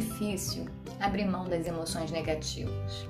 difícil 0.00 0.66
abrir 1.00 1.24
mão 1.24 1.48
das 1.48 1.66
emoções 1.66 2.10
negativas? 2.10 3.08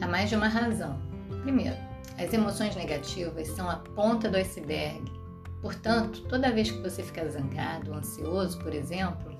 Há 0.00 0.06
mais 0.06 0.28
de 0.28 0.36
uma 0.36 0.48
razão. 0.48 1.00
Primeiro, 1.42 1.76
as 2.18 2.30
emoções 2.32 2.76
negativas 2.76 3.48
são 3.48 3.70
a 3.70 3.76
ponta 3.76 4.28
do 4.28 4.36
iceberg. 4.36 5.02
Portanto, 5.62 6.22
toda 6.28 6.52
vez 6.52 6.70
que 6.70 6.78
você 6.82 7.02
fica 7.02 7.26
zangado 7.26 7.94
ansioso, 7.94 8.58
por 8.58 8.74
exemplo, 8.74 9.34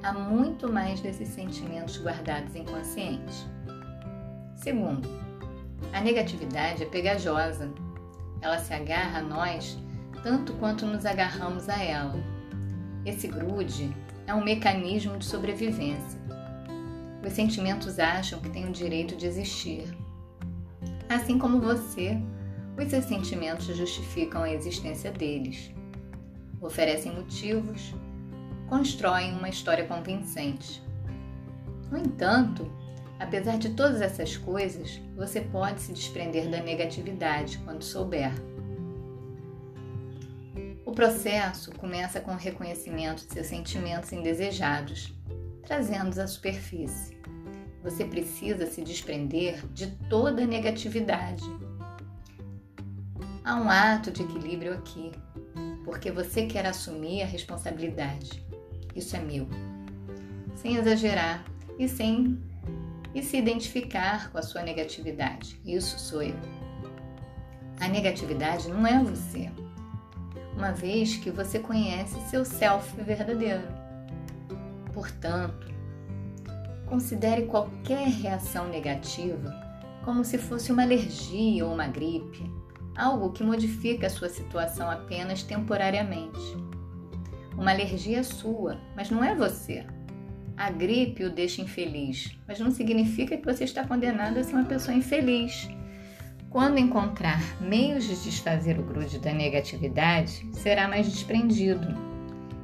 há 0.00 0.12
muito 0.12 0.72
mais 0.72 1.00
desses 1.00 1.28
sentimentos 1.28 2.00
guardados 2.00 2.54
inconsciente. 2.54 3.44
Segundo, 4.54 5.08
a 5.92 6.00
negatividade 6.00 6.84
é 6.84 6.86
pegajosa. 6.86 7.68
Ela 8.40 8.58
se 8.58 8.72
agarra 8.72 9.18
a 9.18 9.22
nós 9.22 9.76
tanto 10.22 10.52
quanto 10.54 10.86
nos 10.86 11.04
agarramos 11.04 11.68
a 11.68 11.82
ela. 11.82 12.14
Esse 13.04 13.26
grude 13.26 14.03
é 14.26 14.34
um 14.34 14.44
mecanismo 14.44 15.16
de 15.18 15.24
sobrevivência. 15.24 16.18
Os 17.24 17.32
sentimentos 17.32 17.98
acham 17.98 18.40
que 18.40 18.50
têm 18.50 18.68
o 18.68 18.72
direito 18.72 19.16
de 19.16 19.26
existir. 19.26 19.96
Assim 21.08 21.38
como 21.38 21.60
você, 21.60 22.18
os 22.78 22.88
seus 22.90 23.04
sentimentos 23.04 23.66
justificam 23.66 24.42
a 24.42 24.50
existência 24.50 25.10
deles. 25.10 25.72
Oferecem 26.60 27.14
motivos, 27.14 27.94
constroem 28.68 29.36
uma 29.36 29.48
história 29.48 29.86
convincente. 29.86 30.82
No 31.90 31.98
entanto, 31.98 32.70
apesar 33.18 33.58
de 33.58 33.70
todas 33.70 34.00
essas 34.00 34.36
coisas, 34.36 35.00
você 35.16 35.40
pode 35.40 35.80
se 35.80 35.92
desprender 35.92 36.48
da 36.48 36.62
negatividade 36.62 37.58
quando 37.58 37.82
souber. 37.82 38.32
Processo 40.94 41.72
começa 41.72 42.20
com 42.20 42.32
o 42.32 42.36
reconhecimento 42.36 43.26
de 43.26 43.32
seus 43.34 43.48
sentimentos 43.48 44.12
indesejados, 44.12 45.12
trazendo-os 45.66 46.20
à 46.20 46.26
superfície. 46.28 47.18
Você 47.82 48.04
precisa 48.04 48.64
se 48.66 48.80
desprender 48.80 49.66
de 49.72 49.88
toda 50.08 50.46
negatividade. 50.46 51.42
Há 53.42 53.56
um 53.56 53.68
ato 53.68 54.12
de 54.12 54.22
equilíbrio 54.22 54.72
aqui, 54.72 55.10
porque 55.84 56.12
você 56.12 56.46
quer 56.46 56.64
assumir 56.64 57.22
a 57.22 57.26
responsabilidade. 57.26 58.46
Isso 58.94 59.16
é 59.16 59.20
meu. 59.20 59.48
Sem 60.54 60.76
exagerar 60.76 61.44
e 61.76 61.88
sem 61.88 62.40
e 63.12 63.22
se 63.22 63.36
identificar 63.36 64.30
com 64.30 64.38
a 64.38 64.42
sua 64.42 64.62
negatividade. 64.62 65.60
Isso 65.64 65.98
sou 65.98 66.22
eu. 66.22 66.36
A 67.80 67.88
negatividade 67.88 68.68
não 68.68 68.86
é 68.86 69.02
você, 69.02 69.50
uma 70.56 70.72
vez 70.72 71.16
que 71.16 71.30
você 71.30 71.58
conhece 71.58 72.20
seu 72.28 72.44
self 72.44 73.00
verdadeiro. 73.02 73.66
Portanto, 74.92 75.66
considere 76.86 77.46
qualquer 77.46 78.08
reação 78.08 78.68
negativa 78.68 79.64
como 80.04 80.24
se 80.24 80.36
fosse 80.36 80.70
uma 80.70 80.82
alergia 80.82 81.64
ou 81.64 81.72
uma 81.72 81.86
gripe, 81.86 82.44
algo 82.96 83.32
que 83.32 83.42
modifica 83.42 84.06
a 84.06 84.10
sua 84.10 84.28
situação 84.28 84.90
apenas 84.90 85.42
temporariamente. 85.42 86.38
Uma 87.56 87.70
alergia 87.70 88.18
é 88.18 88.22
sua, 88.22 88.78
mas 88.94 89.10
não 89.10 89.24
é 89.24 89.34
você. 89.34 89.86
A 90.56 90.70
gripe 90.70 91.24
o 91.24 91.30
deixa 91.30 91.62
infeliz, 91.62 92.36
mas 92.46 92.60
não 92.60 92.70
significa 92.70 93.36
que 93.36 93.44
você 93.44 93.64
está 93.64 93.86
condenado 93.86 94.38
a 94.38 94.44
ser 94.44 94.54
uma 94.54 94.64
pessoa 94.64 94.96
infeliz. 94.96 95.68
Quando 96.54 96.78
encontrar 96.78 97.42
meios 97.60 98.04
de 98.04 98.14
desfazer 98.14 98.78
o 98.78 98.84
grude 98.84 99.18
da 99.18 99.32
negatividade, 99.32 100.46
será 100.52 100.86
mais 100.86 101.10
desprendido. 101.10 101.88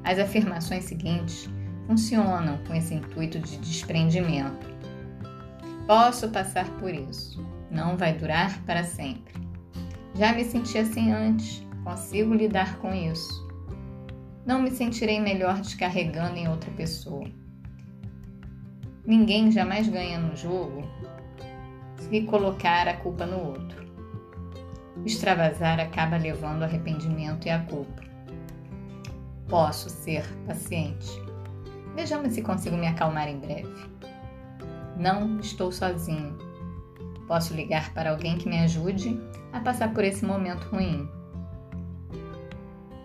As 0.04 0.16
afirmações 0.16 0.84
seguintes 0.84 1.50
funcionam 1.88 2.56
com 2.68 2.72
esse 2.72 2.94
intuito 2.94 3.40
de 3.40 3.56
desprendimento. 3.56 4.64
Posso 5.88 6.28
passar 6.28 6.70
por 6.78 6.94
isso. 6.94 7.44
Não 7.68 7.96
vai 7.96 8.16
durar 8.16 8.62
para 8.62 8.84
sempre. 8.84 9.34
Já 10.14 10.32
me 10.34 10.44
senti 10.44 10.78
assim 10.78 11.10
antes. 11.10 11.66
Consigo 11.82 12.32
lidar 12.32 12.78
com 12.78 12.94
isso. 12.94 13.44
Não 14.46 14.62
me 14.62 14.70
sentirei 14.70 15.18
melhor 15.18 15.60
descarregando 15.60 16.36
em 16.36 16.46
outra 16.46 16.70
pessoa. 16.76 17.28
Ninguém 19.04 19.50
jamais 19.50 19.88
ganha 19.88 20.20
no 20.20 20.36
jogo 20.36 20.88
se 22.10 22.22
colocar 22.22 22.88
a 22.88 22.96
culpa 22.96 23.24
no 23.24 23.38
outro. 23.38 23.88
Extravasar 25.06 25.78
acaba 25.78 26.16
levando 26.16 26.64
arrependimento 26.64 27.46
e 27.46 27.50
à 27.50 27.60
culpa. 27.60 28.02
Posso 29.48 29.88
ser 29.88 30.26
paciente. 30.44 31.08
Vejamos 31.94 32.34
se 32.34 32.42
consigo 32.42 32.76
me 32.76 32.88
acalmar 32.88 33.28
em 33.28 33.38
breve. 33.38 33.72
Não 34.96 35.38
estou 35.38 35.70
sozinho. 35.70 36.36
Posso 37.28 37.54
ligar 37.54 37.94
para 37.94 38.10
alguém 38.10 38.36
que 38.36 38.48
me 38.48 38.58
ajude 38.58 39.18
a 39.52 39.60
passar 39.60 39.94
por 39.94 40.02
esse 40.02 40.24
momento 40.24 40.64
ruim. 40.64 41.08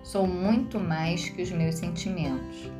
Sou 0.04 0.26
muito 0.26 0.80
mais 0.80 1.30
que 1.30 1.44
os 1.44 1.52
meus 1.52 1.76
sentimentos. 1.76 2.72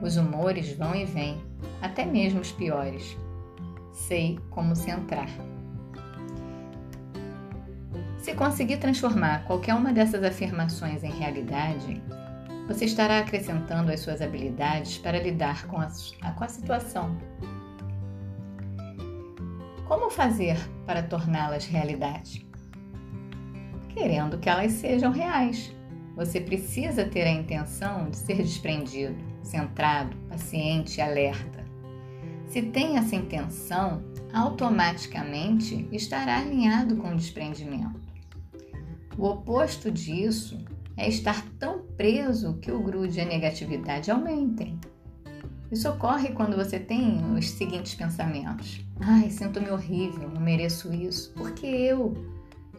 Os 0.00 0.16
humores 0.16 0.72
vão 0.72 0.94
e 0.94 1.04
vêm, 1.04 1.38
até 1.82 2.04
mesmo 2.04 2.40
os 2.40 2.50
piores. 2.50 3.16
Sei 4.06 4.38
como 4.50 4.74
centrar. 4.74 5.28
Se 8.18 8.32
conseguir 8.34 8.78
transformar 8.78 9.44
qualquer 9.44 9.74
uma 9.74 9.92
dessas 9.92 10.22
afirmações 10.22 11.02
em 11.02 11.10
realidade, 11.10 12.00
você 12.66 12.84
estará 12.84 13.18
acrescentando 13.18 13.90
as 13.90 14.00
suas 14.00 14.22
habilidades 14.22 14.98
para 14.98 15.20
lidar 15.20 15.66
com 15.66 15.78
a, 15.78 15.88
com 16.32 16.44
a 16.44 16.48
situação. 16.48 17.18
Como 19.86 20.10
fazer 20.10 20.56
para 20.86 21.02
torná-las 21.02 21.66
realidade? 21.66 22.46
Querendo 23.88 24.38
que 24.38 24.48
elas 24.48 24.72
sejam 24.72 25.10
reais. 25.10 25.74
Você 26.14 26.40
precisa 26.40 27.04
ter 27.04 27.22
a 27.22 27.32
intenção 27.32 28.10
de 28.10 28.16
ser 28.16 28.36
desprendido, 28.36 29.16
centrado, 29.42 30.16
paciente 30.28 30.98
e 30.98 31.00
alerta. 31.00 31.57
Se 32.48 32.62
tem 32.62 32.96
essa 32.96 33.14
intenção, 33.14 34.02
automaticamente 34.32 35.86
estará 35.92 36.38
alinhado 36.38 36.96
com 36.96 37.12
o 37.12 37.16
desprendimento. 37.16 38.00
O 39.18 39.26
oposto 39.26 39.90
disso 39.90 40.58
é 40.96 41.08
estar 41.08 41.44
tão 41.58 41.80
preso 41.96 42.54
que 42.54 42.72
o 42.72 42.82
grude 42.82 43.18
e 43.18 43.20
a 43.20 43.26
negatividade 43.26 44.10
aumentem. 44.10 44.78
Isso 45.70 45.90
ocorre 45.90 46.30
quando 46.30 46.56
você 46.56 46.78
tem 46.78 47.22
os 47.36 47.50
seguintes 47.50 47.94
pensamentos: 47.94 48.82
Ai, 49.00 49.28
sinto-me 49.28 49.70
horrível, 49.70 50.30
não 50.30 50.40
mereço 50.40 50.92
isso. 50.94 51.32
Porque 51.34 51.66
eu? 51.66 52.14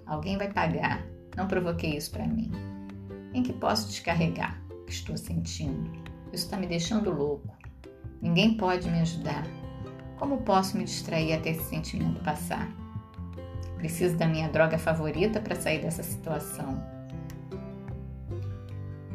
Alguém 0.06 0.38
vai 0.38 0.52
pagar. 0.52 1.06
Não 1.38 1.48
provoquei 1.48 1.96
isso 1.96 2.10
para 2.10 2.26
mim. 2.26 2.52
Em 3.34 3.44
que 3.44 3.54
posso 3.54 3.88
descarregar 3.88 4.60
o 4.72 4.86
que 4.86 4.94
estou 4.94 5.16
sentindo? 5.16 5.92
Isso 6.34 6.46
está 6.46 6.58
me 6.58 6.66
deixando 6.66 7.14
louco. 7.14 7.56
Ninguém 8.22 8.58
pode 8.58 8.90
me 8.90 9.00
ajudar. 9.02 9.46
Como 10.20 10.42
posso 10.42 10.78
me 10.78 10.84
distrair 10.84 11.32
até 11.32 11.52
esse 11.52 11.64
sentimento 11.64 12.22
passar? 12.22 12.70
Preciso 13.78 14.18
da 14.18 14.28
minha 14.28 14.50
droga 14.50 14.78
favorita 14.78 15.40
para 15.40 15.56
sair 15.56 15.82
dessa 15.82 16.04
situação. 16.04 16.84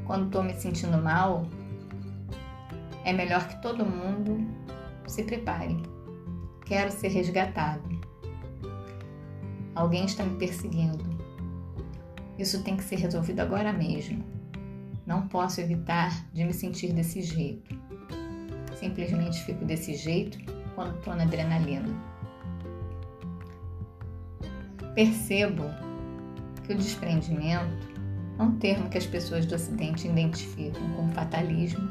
Quando 0.06 0.26
estou 0.26 0.42
me 0.42 0.54
sentindo 0.54 0.96
mal, 0.96 1.46
é 3.04 3.12
melhor 3.12 3.46
que 3.46 3.60
todo 3.60 3.84
mundo 3.84 4.48
se 5.06 5.22
prepare. 5.24 5.76
Quero 6.64 6.90
ser 6.90 7.08
resgatado. 7.08 7.82
Alguém 9.74 10.06
está 10.06 10.24
me 10.24 10.38
perseguindo. 10.38 11.04
Isso 12.38 12.62
tem 12.62 12.78
que 12.78 12.84
ser 12.84 12.96
resolvido 12.96 13.40
agora 13.40 13.74
mesmo. 13.74 14.24
Não 15.06 15.28
posso 15.28 15.60
evitar 15.60 16.26
de 16.32 16.44
me 16.44 16.54
sentir 16.54 16.94
desse 16.94 17.20
jeito. 17.20 17.78
Simplesmente 18.78 19.44
fico 19.44 19.66
desse 19.66 19.94
jeito 19.94 20.53
quando 20.74 20.96
estou 20.96 21.14
na 21.14 21.22
adrenalina. 21.24 21.88
Percebo 24.94 25.64
que 26.64 26.72
o 26.72 26.76
desprendimento 26.76 27.94
é 28.38 28.42
um 28.42 28.56
termo 28.56 28.88
que 28.88 28.98
as 28.98 29.06
pessoas 29.06 29.46
do 29.46 29.54
Ocidente 29.54 30.08
identificam 30.08 30.82
com 30.94 31.08
fatalismo 31.12 31.88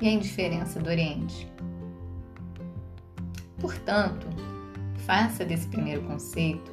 e 0.00 0.08
a 0.08 0.12
indiferença 0.12 0.80
do 0.80 0.88
Oriente. 0.88 1.50
Portanto, 3.58 4.26
faça 5.06 5.44
desse 5.44 5.66
primeiro 5.68 6.02
conceito 6.02 6.72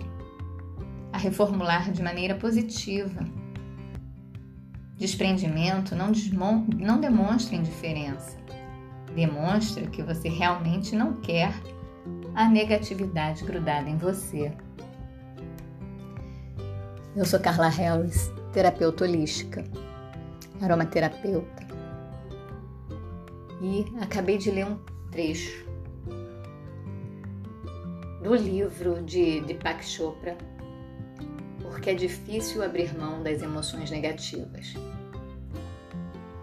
a 1.11 1.17
reformular 1.17 1.91
de 1.91 2.01
maneira 2.01 2.35
positiva. 2.35 3.25
Desprendimento 4.97 5.95
não, 5.95 6.11
não 6.77 6.99
demonstra 6.99 7.55
indiferença, 7.55 8.37
demonstra 9.15 9.87
que 9.87 10.01
você 10.01 10.29
realmente 10.29 10.95
não 10.95 11.13
quer 11.13 11.53
a 12.35 12.49
negatividade 12.49 13.43
grudada 13.43 13.89
em 13.89 13.97
você. 13.97 14.51
Eu 17.15 17.25
sou 17.25 17.39
Carla 17.39 17.69
Harris, 17.69 18.31
terapeuta 18.51 19.03
holística, 19.03 19.63
aromaterapeuta. 20.61 21.63
E 23.61 23.85
acabei 24.01 24.37
de 24.37 24.51
ler 24.51 24.65
um 24.65 24.79
trecho 25.11 25.63
do 28.23 28.33
livro 28.33 29.03
de 29.03 29.41
Deepak 29.41 29.85
Chopra, 29.85 30.37
Porque 31.61 31.89
é 31.89 31.93
difícil 31.93 32.63
abrir 32.63 32.97
mão 32.97 33.21
das 33.21 33.41
emoções 33.41 33.91
negativas. 33.91 34.73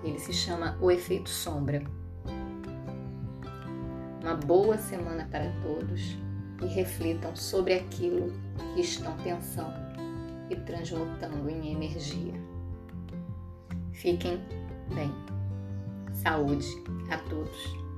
Ele 0.04 0.18
se 0.18 0.32
chama 0.32 0.76
O 0.80 0.90
Efeito 0.90 1.30
Sombra. 1.30 1.82
Uma 4.20 4.34
boa 4.34 4.76
semana 4.76 5.26
para 5.30 5.50
todos 5.62 6.18
e 6.62 6.66
reflitam 6.66 7.34
sobre 7.34 7.72
aquilo 7.72 8.30
que 8.74 8.82
estão 8.82 9.16
pensando 9.16 9.74
e 10.50 10.56
transmutando 10.56 11.48
em 11.48 11.72
energia. 11.72 12.34
Fiquem 13.92 14.38
bem. 14.94 15.10
Saúde 16.12 16.66
a 17.10 17.16
todos. 17.16 17.89